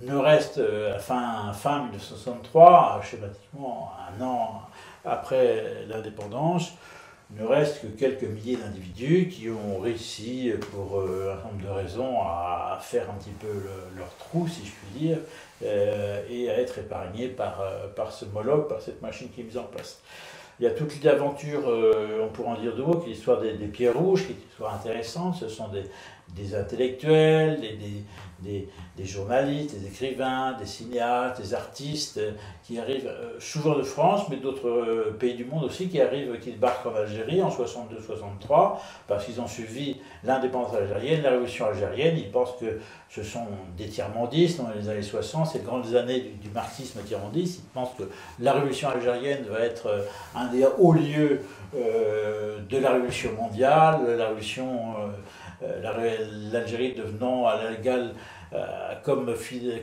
ne 0.03 0.17
reste 0.17 0.59
euh, 0.59 0.97
à 0.97 0.99
fin, 0.99 1.53
fin 1.53 1.83
1963, 1.85 3.01
schématiquement 3.05 3.93
un 4.19 4.23
an 4.25 4.63
après 5.05 5.85
l'indépendance, 5.89 6.73
ne 7.31 7.45
reste 7.47 7.83
que 7.83 7.87
quelques 7.87 8.25
milliers 8.25 8.57
d'individus 8.57 9.29
qui 9.29 9.49
ont 9.51 9.79
réussi, 9.79 10.53
pour 10.73 10.99
euh, 11.01 11.33
un 11.39 11.47
nombre 11.49 11.63
de 11.65 11.69
raisons, 11.71 12.21
à 12.23 12.79
faire 12.81 13.09
un 13.09 13.15
petit 13.15 13.31
peu 13.31 13.47
le- 13.47 13.99
leur 13.99 14.09
trou, 14.19 14.49
si 14.49 14.67
je 14.67 14.71
puis 14.73 14.99
dire, 15.09 15.19
euh, 15.65 16.23
et 16.29 16.51
à 16.51 16.59
être 16.59 16.79
épargnés 16.79 17.29
par, 17.29 17.61
euh, 17.61 17.87
par 17.95 18.11
ce 18.11 18.25
Moloch, 18.25 18.69
par 18.69 18.81
cette 18.81 19.01
machine 19.01 19.29
qui 19.31 19.43
est 19.43 19.45
mise 19.45 19.59
en 19.59 19.63
place. 19.65 20.01
Il 20.59 20.65
y 20.65 20.67
a 20.67 20.73
toute 20.73 21.03
l'aventure, 21.05 21.63
euh, 21.69 22.21
on 22.25 22.29
pourrait 22.29 22.51
en 22.51 22.61
dire 22.61 22.75
deux 22.75 22.83
mots, 22.83 22.97
qui 22.99 23.11
est 23.11 23.13
l'histoire 23.15 23.41
des, 23.41 23.53
des 23.55 23.69
pierres 23.69 23.97
rouges, 23.97 24.27
qui 24.27 24.33
est 24.33 24.35
une 24.37 24.49
histoire 24.51 24.75
intéressante. 24.75 25.37
Ce 25.37 25.49
sont 25.49 25.69
des, 25.69 25.85
des 26.37 26.55
intellectuels, 26.55 27.61
des, 27.61 27.77
des, 27.77 28.05
des, 28.97 29.05
journalistes, 29.05 29.79
des 29.79 29.87
écrivains, 29.87 30.53
des 30.59 30.67
cinéastes, 30.67 31.41
des 31.41 31.55
artistes 31.55 32.19
euh, 32.19 32.33
qui 32.65 32.79
arrivent 32.79 33.09
euh, 33.09 33.39
souvent 33.39 33.77
de 33.77 33.83
France, 33.83 34.27
mais 34.29 34.37
d'autres 34.37 34.69
euh, 34.69 35.17
pays 35.19 35.35
du 35.35 35.45
monde 35.45 35.65
aussi, 35.65 35.89
qui 35.89 36.01
arrivent, 36.01 36.39
qui 36.39 36.51
débarquent 36.51 36.87
en 36.87 36.95
Algérie 36.95 37.43
en 37.43 37.49
62-63, 37.49 38.79
parce 39.09 39.25
qu'ils 39.25 39.41
ont 39.41 39.47
suivi 39.47 39.97
l'indépendance 40.25 40.75
algérienne, 40.75 41.23
la 41.23 41.31
révolution 41.31 41.67
algérienne. 41.67 42.17
Ils 42.19 42.31
pensent 42.31 42.57
que 42.61 42.79
ce 43.09 43.23
sont 43.23 43.47
des 43.77 43.89
tiers-mondistes 43.89 44.61
dans 44.61 44.71
les 44.71 44.89
années 44.89 45.03
60, 45.03 45.47
ces 45.47 45.61
grandes 45.61 45.95
années 45.95 46.33
du, 46.41 46.51
marxisme 46.51 47.01
tiers-mondiste. 47.03 47.61
Ils 47.65 47.73
pensent 47.73 47.95
que 47.99 48.05
la 48.39 48.53
révolution 48.53 48.91
algérienne 48.91 49.45
va 49.51 49.61
être 49.61 50.07
un 50.35 50.47
des 50.47 50.67
hauts 50.79 50.93
lieux 50.93 51.41
de 51.75 52.79
la 52.79 52.93
révolution 52.93 53.33
mondiale, 53.35 54.17
la 54.17 54.27
révolution, 54.27 54.95
l'Algérie 55.83 56.95
devenant 56.95 57.47
à 57.47 57.71
l'égal 57.71 58.15
euh, 58.53 58.95
comme, 59.05 59.33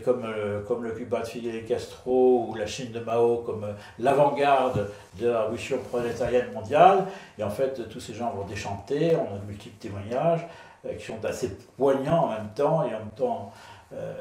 comme, 0.03 0.25
euh, 0.25 0.61
comme 0.63 0.83
le 0.83 0.91
Cuba 0.91 1.21
de 1.21 1.27
Fidel 1.27 1.63
Castro 1.65 2.47
ou 2.49 2.55
la 2.55 2.65
Chine 2.65 2.91
de 2.91 2.99
Mao 2.99 3.37
comme 3.37 3.63
euh, 3.63 3.71
l'avant-garde 3.97 4.89
de 5.17 5.29
la 5.29 5.43
révolution 5.43 5.77
prolétarienne 5.89 6.51
mondiale. 6.53 7.05
Et 7.39 7.43
en 7.43 7.49
fait, 7.49 7.87
tous 7.87 8.01
ces 8.01 8.13
gens 8.13 8.31
vont 8.31 8.45
déchanter, 8.45 9.15
on 9.15 9.35
a 9.35 9.39
de 9.39 9.45
multiples 9.45 9.77
témoignages 9.79 10.45
euh, 10.85 10.95
qui 10.95 11.05
sont 11.05 11.23
assez 11.23 11.57
poignants 11.77 12.25
en 12.25 12.29
même 12.29 12.49
temps, 12.53 12.83
et 12.83 12.93
en 12.93 12.99
même 12.99 13.11
temps, 13.15 13.53
euh, 13.93 14.13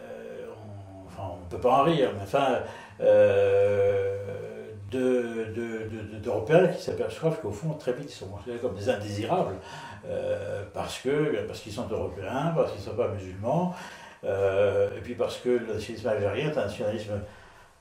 on, 1.18 1.44
ne 1.44 1.50
peut 1.50 1.58
pas 1.58 1.80
en 1.80 1.82
rire, 1.82 2.10
mais 2.16 2.22
enfin, 2.22 2.60
euh, 3.00 4.55
de, 4.96 5.44
de- 5.54 6.14
de- 6.14 6.18
d'Européens 6.18 6.68
qui 6.68 6.82
s'aperçoivent 6.82 7.40
qu'au 7.40 7.50
fond, 7.50 7.74
très 7.74 7.92
vite, 7.92 8.06
ils 8.10 8.14
sont 8.14 8.26
considérés 8.28 8.58
comme 8.58 8.74
des 8.74 8.88
indésirables, 8.88 9.56
euh, 10.08 10.62
parce, 10.74 10.98
que, 11.00 11.44
parce 11.46 11.60
qu'ils 11.60 11.72
sont 11.72 11.86
européens, 11.90 12.52
parce 12.56 12.72
qu'ils 12.72 12.80
ne 12.80 12.86
sont 12.86 12.96
pas 12.96 13.08
musulmans, 13.08 13.74
euh, 14.24 14.88
et 14.96 15.00
puis 15.00 15.14
parce 15.14 15.36
que 15.38 15.48
le 15.50 15.74
nationalisme 15.74 16.08
algérien 16.08 16.50
est 16.50 16.58
un 16.58 16.62
nationalisme 16.66 17.20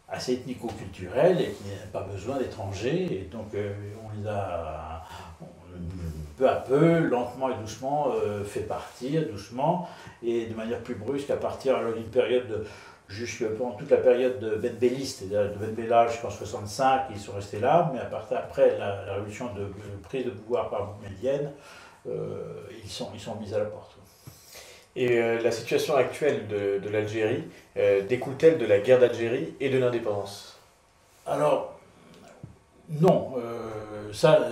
assez 0.10 0.34
ethnico-culturel 0.34 1.42
et 1.42 1.52
qui 1.52 1.64
n'a 1.70 1.88
pas 1.92 2.04
besoin 2.04 2.38
d'étrangers, 2.38 3.04
et 3.12 3.30
donc 3.32 3.54
euh, 3.56 3.74
on 4.06 4.20
les 4.22 4.28
a 4.28 5.04
peu 6.38 6.48
à 6.50 6.56
peu, 6.56 7.00
lentement 7.00 7.50
et 7.50 7.56
doucement, 7.56 8.12
fait 8.46 8.62
partir, 8.62 9.26
doucement, 9.30 9.88
et 10.24 10.46
de 10.48 10.54
manière 10.54 10.80
plus 10.80 10.96
brusque 10.96 11.30
à 11.30 11.38
partir 11.38 11.78
d'une 11.94 12.10
période 12.10 12.48
de 12.48 12.66
jusque 13.08 13.46
pendant 13.50 13.76
toute 13.76 13.92
la 13.92 13.98
période 13.98 14.40
de 14.40 14.56
Ben 14.56 14.74
Belli, 14.74 15.06
c'est-à-dire 15.06 15.52
de 15.52 15.58
Ben 15.58 15.74
Bella 15.74 16.08
jusqu'en 16.08 16.30
65, 16.30 17.04
ils 17.12 17.20
sont 17.20 17.34
restés 17.34 17.60
là, 17.60 17.92
mais 17.94 18.00
à 18.00 18.06
partir 18.06 18.38
après 18.38 18.78
la, 18.78 19.06
la 19.06 19.14
révolution 19.14 19.54
de, 19.54 19.62
de 19.62 20.02
prise 20.04 20.26
de 20.26 20.32
pouvoir 20.32 20.70
par 20.70 20.94
Boumedienne, 20.94 21.52
euh, 22.08 22.68
ils, 22.84 22.90
sont, 22.90 23.10
ils 23.14 23.20
sont 23.20 23.36
mis 23.36 23.54
à 23.54 23.60
la 23.60 23.66
porte. 23.66 23.98
Et 24.96 25.20
euh, 25.20 25.42
la 25.42 25.52
situation 25.52 25.96
actuelle 25.96 26.48
de, 26.48 26.80
de 26.80 26.90
l'Algérie 26.90 27.44
euh, 27.78 28.02
découle-t-elle 28.04 28.58
de 28.58 28.66
la 28.66 28.80
guerre 28.80 29.00
d'Algérie 29.00 29.54
et 29.60 29.70
de 29.70 29.78
l'indépendance? 29.78 30.58
Alors, 31.26 31.80
non, 32.88 33.34
ça, 34.14 34.48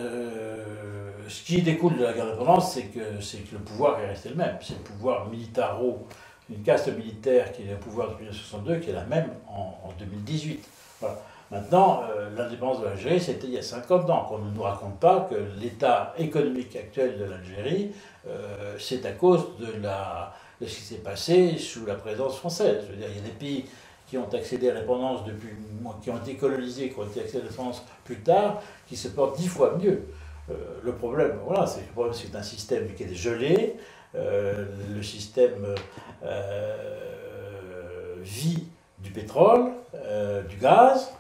ce 1.28 1.44
qui 1.44 1.62
découle 1.62 1.98
de 1.98 2.04
la 2.04 2.14
guerre 2.14 2.26
d'indépendance, 2.26 2.74
c'est 2.74 2.86
que, 2.86 3.22
c'est 3.22 3.38
que 3.48 3.54
le 3.54 3.62
pouvoir 3.62 4.00
est 4.00 4.08
resté 4.08 4.30
le 4.30 4.36
même. 4.36 4.58
C'est 4.60 4.74
le 4.74 4.80
pouvoir 4.80 5.30
militaro, 5.30 6.08
une 6.50 6.62
caste 6.64 6.88
militaire 6.96 7.52
qui 7.52 7.64
est 7.64 7.72
le 7.72 7.78
pouvoir 7.78 8.10
depuis 8.10 8.26
1962, 8.26 8.78
qui 8.78 8.90
est 8.90 8.94
la 8.94 9.06
même 9.06 9.30
en, 9.48 9.80
en 9.88 9.92
2018. 10.00 10.64
Voilà. 11.00 11.20
Maintenant, 11.54 12.02
euh, 12.10 12.30
l'indépendance 12.36 12.82
de 12.82 12.86
l'Algérie, 12.86 13.22
c'était 13.22 13.46
il 13.46 13.54
y 13.54 13.60
a 13.60 13.62
50 13.62 14.10
ans. 14.10 14.26
Qu'on 14.26 14.40
ne 14.40 14.52
nous 14.52 14.64
raconte 14.64 15.00
pas 15.00 15.28
que 15.30 15.36
l'état 15.62 16.14
économique 16.18 16.76
actuel 16.76 17.20
de 17.20 17.26
l'Algérie, 17.26 17.92
euh, 18.28 18.76
c'est 18.80 19.06
à 19.06 19.12
cause 19.12 19.58
de 19.60 19.68
ce 20.66 20.76
qui 20.76 20.82
s'est 20.82 20.96
passé 20.96 21.58
sous 21.60 21.86
la 21.86 21.96
présence 21.96 22.38
française. 22.38 22.84
Je 22.88 22.94
veux 22.94 22.98
dire, 22.98 23.08
il 23.10 23.18
y 23.18 23.20
a 23.20 23.24
des 23.24 23.38
pays 23.38 23.66
qui 24.08 24.18
ont 24.18 24.28
accédé 24.34 24.70
à 24.70 24.74
l'indépendance 24.74 25.26
depuis, 25.26 25.50
qui 26.02 26.10
ont 26.10 26.18
été 26.18 26.36
colonisés, 26.36 26.90
qui 26.90 27.00
ont 27.00 27.06
été 27.06 27.20
accédés 27.20 27.40
à 27.40 27.44
l'indépendance 27.44 27.84
plus 28.04 28.20
tard, 28.22 28.62
qui 28.88 28.96
se 28.96 29.10
portent 29.10 29.38
dix 29.38 29.48
fois 29.48 29.78
mieux. 29.78 30.06
Euh, 30.50 30.54
le 30.84 30.94
problème, 30.94 31.38
voilà, 31.46 31.68
c'est 31.68 31.82
le 31.82 31.88
problème, 31.88 32.14
c'est 32.14 32.36
un 32.36 32.44
système 32.44 32.94
qui 32.96 33.04
est 33.04 33.14
gelé. 33.14 33.76
Euh, 34.16 34.66
le 34.96 35.02
système 35.02 35.66
euh, 36.24 38.16
vit 38.22 38.64
du 39.00 39.10
pétrole, 39.12 39.72
euh, 39.96 40.44
du 40.44 40.58
gaz, 40.58 41.12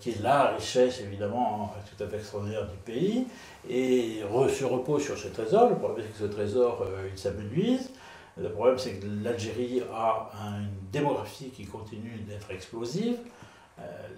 qui 0.00 0.10
est 0.10 0.20
la 0.22 0.48
richesse 0.56 1.00
évidemment 1.00 1.72
tout 1.96 2.04
à 2.04 2.06
fait 2.06 2.16
extraordinaire 2.16 2.66
du 2.66 2.76
pays, 2.84 3.26
et 3.68 4.20
re- 4.30 4.48
se 4.50 4.64
repose 4.64 5.02
sur 5.02 5.16
ce 5.16 5.28
trésor. 5.28 5.70
Le 5.70 5.76
problème, 5.76 6.04
c'est 6.06 6.12
que 6.12 6.28
ce 6.30 6.34
trésor, 6.34 6.84
il 7.10 7.18
s'amenuise. 7.18 7.90
Le 8.36 8.50
problème, 8.50 8.76
c'est 8.78 8.94
que 8.94 9.06
l'Algérie 9.22 9.82
a 9.94 10.30
un- 10.42 10.60
une 10.60 10.90
démographie 10.92 11.48
qui 11.50 11.64
continue 11.64 12.18
d'être 12.28 12.50
explosive. 12.50 13.16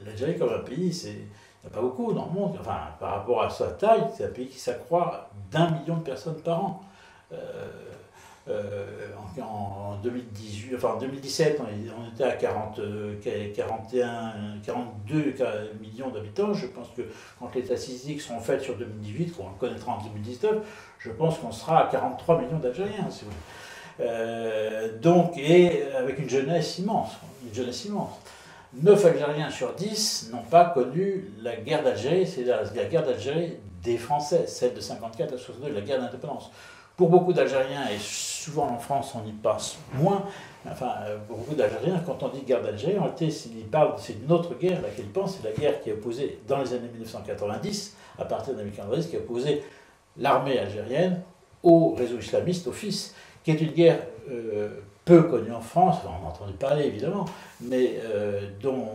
L'Algérie, 0.04 0.37
comme 0.37 0.52
un 0.52 0.59
pays, 0.64 0.92
c'est, 0.92 1.11
n'y 1.12 1.66
a 1.66 1.71
pas 1.71 1.80
beaucoup 1.80 2.12
dans 2.12 2.26
le 2.26 2.33
monde. 2.33 2.56
Enfin, 2.61 2.78
par 2.99 3.11
rapport 3.16 3.42
à 3.42 3.50
sa 3.50 3.68
taille, 3.68 4.04
c'est 4.16 4.25
un 4.25 4.28
pays 4.30 4.49
qui 4.49 4.59
s'accroît 4.59 5.30
d'un 5.52 5.71
million 5.71 5.97
de 5.99 6.02
personnes 6.02 6.40
par 6.42 6.64
an. 6.64 6.83
Euh, 7.33 7.37
euh, 8.49 9.09
en, 9.40 9.42
en 9.42 9.97
2018, 10.04 10.76
enfin 10.76 10.90
en 10.90 10.99
2017, 10.99 11.61
on, 11.61 12.14
était 12.14 12.23
à 12.23 12.33
40, 12.33 12.78
euh, 12.78 13.14
41, 13.54 14.61
42 14.64 15.35
millions 15.80 16.11
d'habitants. 16.11 16.54
Je 16.54 16.68
pense 16.68 16.88
que 16.97 17.02
quand 17.40 17.52
les 17.56 17.64
statistiques 17.64 18.21
seront 18.21 18.38
faites 18.38 18.62
sur 18.62 18.76
2018, 18.76 19.37
qu'on 19.37 19.50
connaîtra 19.59 19.92
en 19.92 20.02
2019, 20.02 20.59
je 21.00 21.11
pense 21.11 21.38
qu'on 21.38 21.50
sera 21.50 21.87
à 21.87 21.90
43 21.90 22.40
millions 22.42 22.59
d'Algériens. 22.59 23.11
si 23.11 23.25
vous 23.25 23.30
voulez. 23.30 24.09
Euh, 24.09 24.97
donc, 24.99 25.37
et 25.37 25.83
avec 25.99 26.21
une 26.21 26.28
jeunesse 26.28 26.78
immense, 26.78 27.16
une 27.45 27.54
jeunesse 27.54 27.85
immense. 27.87 28.12
9 28.75 29.06
Algériens 29.06 29.50
sur 29.50 29.75
10 29.75 30.30
n'ont 30.33 30.42
pas 30.42 30.66
connu 30.66 31.33
la 31.40 31.56
guerre 31.56 31.83
d'Algérie, 31.83 32.26
c'est 32.26 32.45
la, 32.45 32.62
la 32.62 32.85
guerre 32.85 33.04
d'Algérie 33.04 33.54
des 33.83 33.97
Français, 33.97 34.47
celle 34.47 34.75
de 34.75 34.80
54 34.80 35.33
à 35.33 35.38
62, 35.38 35.73
la 35.73 35.80
guerre 35.80 36.00
d'indépendance. 36.00 36.50
Pour 36.97 37.11
beaucoup 37.11 37.33
d'Algériens, 37.33 37.88
et 37.88 37.99
souvent 37.99 38.69
en 38.69 38.79
France 38.79 39.15
on 39.15 39.26
y 39.29 39.33
passe 39.33 39.76
moins, 39.95 40.25
enfin 40.71 40.95
pour 41.29 41.38
beaucoup 41.38 41.55
d'Algériens, 41.55 42.03
quand 42.07 42.23
on 42.23 42.29
dit 42.29 42.41
guerre 42.41 42.62
d'Algérie, 42.62 42.99
en 42.99 43.03
réalité 43.03 43.31
c'est 43.31 43.50
une 43.50 44.33
autre 44.33 44.55
guerre 44.59 44.79
à 44.79 44.83
laquelle 44.83 45.05
ils 45.05 45.12
pensent, 45.12 45.38
c'est 45.41 45.49
la 45.49 45.55
guerre 45.55 45.83
qui 45.83 45.91
a 45.91 45.95
opposé 45.95 46.41
dans 46.49 46.59
les 46.59 46.73
années 46.73 46.88
1990, 46.88 47.97
à 48.19 48.25
partir 48.25 48.55
de 48.55 48.62
1990, 48.62 49.09
qui 49.09 49.17
a 49.17 49.19
opposé 49.19 49.62
l'armée 50.17 50.59
algérienne 50.59 51.23
au 51.62 51.95
réseau 51.95 52.19
islamiste, 52.19 52.67
au 52.69 52.73
FIS, 52.73 53.12
qui 53.47 53.53
est 53.53 53.61
une 53.61 53.71
guerre 53.71 54.00
peu 55.07 55.23
connue 55.23 55.53
en 55.53 55.61
France, 55.61 55.99
on 56.05 56.26
a 56.26 56.29
entendu 56.29 56.53
parler 56.55 56.87
évidemment, 56.87 57.26
mais 57.61 58.00
euh, 58.05 58.41
dont, 58.61 58.88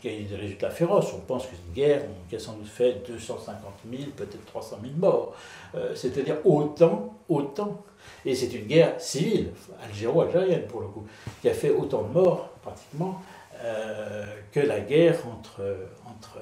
qui 0.00 0.08
a 0.08 0.12
eu 0.12 0.24
des 0.24 0.34
résultats 0.34 0.70
féroces. 0.70 1.12
On 1.14 1.20
pense 1.20 1.46
que 1.46 1.52
c'est 1.52 1.68
une 1.68 1.86
guerre 1.86 2.02
qui 2.28 2.34
a 2.34 2.40
sans 2.40 2.54
doute 2.54 2.66
fait 2.66 3.06
250 3.06 3.62
000, 3.88 4.10
peut-être 4.16 4.44
300 4.46 4.78
000 4.82 4.94
morts. 4.98 5.36
Euh, 5.76 5.94
c'est-à-dire 5.94 6.38
autant, 6.44 7.14
autant. 7.28 7.80
Et 8.24 8.34
c'est 8.34 8.52
une 8.52 8.66
guerre 8.66 9.00
civile, 9.00 9.50
algéro-algérienne 9.84 10.66
pour 10.66 10.80
le 10.80 10.88
coup, 10.88 11.06
qui 11.40 11.48
a 11.48 11.54
fait 11.54 11.70
autant 11.70 12.02
de 12.02 12.12
morts 12.12 12.48
pratiquement 12.60 13.22
euh, 13.62 14.26
que 14.50 14.58
la 14.58 14.80
guerre 14.80 15.16
entre, 15.28 15.62
entre, 16.06 16.40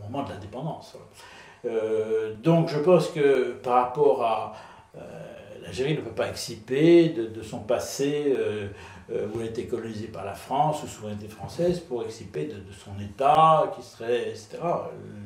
au 0.00 0.04
moment 0.04 0.24
de 0.24 0.30
l'indépendance. 0.30 0.96
donc 2.42 2.68
je 2.68 2.78
pense 2.78 3.08
que 3.08 3.52
par 3.62 3.84
rapport 3.84 4.24
à 4.24 4.54
l'Algérie 5.62 5.94
ne 5.94 6.00
peut 6.00 6.10
pas 6.10 6.28
exciper 6.28 7.10
de, 7.10 7.42
son 7.42 7.60
passé 7.60 8.34
euh, 8.36 8.68
euh, 9.10 9.26
où 9.32 9.40
elle 9.40 9.48
était 9.48 9.66
colonisée 9.66 10.08
par 10.08 10.24
la 10.24 10.34
France 10.34 10.82
ou 10.82 10.86
souveraineté 10.86 11.28
française 11.28 11.80
pour 11.80 12.04
exciper 12.04 12.46
de, 12.46 12.62
son 12.72 13.00
État 13.00 13.72
qui 13.76 13.82
serait, 13.82 14.30
etc. 14.30 14.58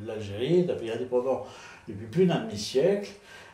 L'Algérie 0.05 0.61
est 0.61 0.71
un 0.71 0.75
pays 0.75 0.91
indépendant 0.91 1.45
depuis 1.89 2.07
plus 2.07 2.27
d'un 2.27 2.41
demi-siècle. 2.41 3.11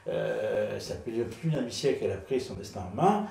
Euh, 0.08 0.78
ça 0.80 0.94
fait 0.94 1.10
plus 1.10 1.50
d'un 1.50 1.58
demi-siècle 1.58 2.00
qu'elle 2.00 2.12
a 2.12 2.16
pris 2.16 2.40
son 2.40 2.54
destin 2.54 2.82
en 2.92 2.96
main. 2.96 3.26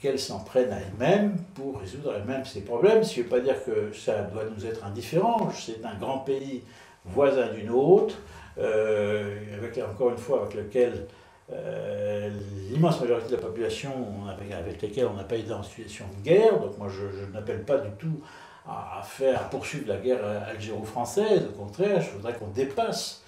qu'elle 0.00 0.18
s'en 0.18 0.40
prenne 0.40 0.70
à 0.70 0.78
elle-même 0.78 1.38
pour 1.54 1.80
résoudre 1.80 2.14
elle-même 2.14 2.44
ses 2.44 2.60
problèmes. 2.62 3.02
Ce 3.02 3.14
qui 3.14 3.20
ne 3.20 3.24
veut 3.24 3.30
pas 3.30 3.40
dire 3.40 3.64
que 3.64 3.92
ça 3.94 4.22
doit 4.22 4.44
nous 4.54 4.66
être 4.66 4.84
indifférent. 4.84 5.50
C'est 5.52 5.84
un 5.84 5.94
grand 5.94 6.18
pays 6.18 6.62
voisin 7.06 7.48
d'une 7.52 7.70
autre, 7.70 8.16
avec, 8.58 9.78
encore 9.78 10.10
une 10.10 10.18
fois, 10.18 10.42
avec 10.42 10.54
lequel 10.54 11.06
euh, 11.52 12.30
l'immense 12.70 13.00
majorité 13.00 13.30
de 13.30 13.36
la 13.36 13.42
population 13.42 13.92
avec, 14.28 14.82
lesquelles 14.82 15.06
on 15.06 15.14
n'a 15.14 15.24
pas 15.24 15.36
été 15.36 15.52
en 15.52 15.62
situation 15.62 16.04
de 16.18 16.24
guerre. 16.24 16.58
Donc 16.58 16.76
moi, 16.78 16.88
je, 16.88 17.32
n'appelle 17.32 17.64
pas 17.64 17.78
du 17.78 17.90
tout 17.98 18.20
à, 18.68 19.00
faire, 19.04 19.48
poursuivre 19.48 19.88
la 19.88 19.98
guerre 19.98 20.24
algéro-française. 20.48 21.44
Au 21.48 21.56
contraire, 21.56 22.00
je 22.00 22.10
voudrais 22.10 22.34
qu'on 22.34 22.48
dépasse 22.48 23.22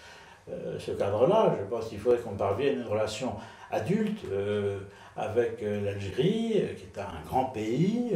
euh, 0.50 0.78
ce 0.80 0.90
cadre-là. 0.92 1.56
Je 1.60 1.64
pense 1.64 1.88
qu'il 1.88 1.98
faudrait 1.98 2.18
qu'on 2.18 2.34
parvienne 2.34 2.78
à 2.78 2.82
une 2.82 2.88
relation 2.88 3.34
adulte 3.70 4.24
euh, 4.32 4.78
avec 5.16 5.60
l'Algérie, 5.62 6.62
qui 6.76 6.84
est 6.84 6.98
un 7.00 7.26
grand 7.26 7.46
pays. 7.46 8.12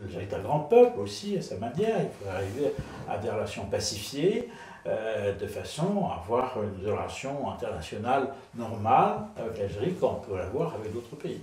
L'Algérie 0.00 0.24
est 0.30 0.34
un 0.34 0.40
grand 0.40 0.60
peuple 0.60 1.00
aussi, 1.00 1.36
à 1.36 1.42
sa 1.42 1.56
manière. 1.56 1.96
Il 2.02 2.08
faudrait 2.18 2.36
arriver 2.36 2.72
à 3.08 3.18
des 3.18 3.30
relations 3.30 3.66
pacifiées. 3.66 4.48
Euh, 4.86 5.34
de 5.34 5.46
façon 5.46 6.06
à 6.08 6.22
avoir 6.22 6.56
une 6.62 6.88
relation 6.88 7.50
internationale 7.50 8.28
normale 8.56 9.16
avec 9.36 9.58
l'Algérie 9.58 9.92
comme 9.94 10.10
on 10.10 10.20
peut 10.20 10.36
l'avoir 10.36 10.74
avec 10.76 10.92
d'autres 10.92 11.16
pays. 11.16 11.40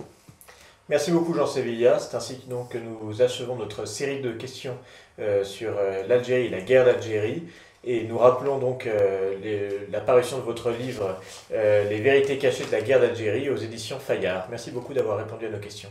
Merci 0.88 1.12
beaucoup 1.12 1.34
Jean 1.34 1.46
Sevilla. 1.46 1.98
C'est 1.98 2.16
ainsi 2.16 2.40
donc 2.48 2.70
que 2.70 2.78
nous 2.78 3.22
achevons 3.22 3.56
notre 3.56 3.84
série 3.84 4.20
de 4.20 4.32
questions 4.32 4.76
euh, 5.18 5.44
sur 5.44 5.72
euh, 5.76 6.06
l'Algérie 6.08 6.46
et 6.46 6.50
la 6.50 6.60
guerre 6.60 6.86
d'Algérie. 6.86 7.44
Et 7.84 8.04
nous 8.04 8.18
rappelons 8.18 8.58
donc 8.58 8.88
l'apparition 9.92 10.38
de 10.38 10.42
votre 10.42 10.72
livre 10.72 11.20
Les 11.50 12.00
vérités 12.00 12.36
cachées 12.36 12.64
de 12.64 12.72
la 12.72 12.80
guerre 12.80 12.98
d'Algérie 12.98 13.48
aux 13.48 13.56
éditions 13.56 14.00
Fayard. 14.00 14.48
Merci 14.50 14.72
beaucoup 14.72 14.92
d'avoir 14.92 15.18
répondu 15.18 15.46
à 15.46 15.50
nos 15.50 15.60
questions. 15.60 15.90